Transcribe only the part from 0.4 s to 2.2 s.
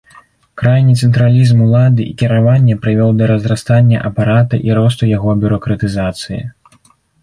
Крайні цэнтралізм улады і